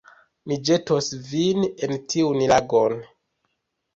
Mi 0.51 0.55
ĵetos 0.69 1.09
vin 1.25 1.67
en 1.87 1.93
tiun 2.13 2.39
lagon 2.53 2.97